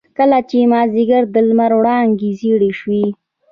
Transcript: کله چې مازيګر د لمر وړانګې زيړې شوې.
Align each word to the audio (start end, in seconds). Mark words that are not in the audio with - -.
کله 0.17 0.39
چې 0.49 0.57
مازيګر 0.71 1.23
د 1.33 1.35
لمر 1.47 1.71
وړانګې 1.77 2.29
زيړې 2.39 2.71
شوې. 2.79 3.05